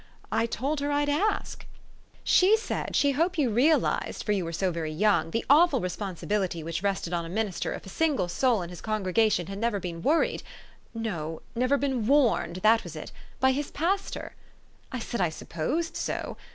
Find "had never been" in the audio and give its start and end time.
9.45-10.01